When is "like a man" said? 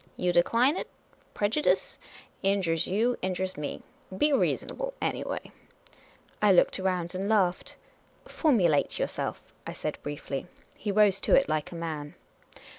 11.47-12.15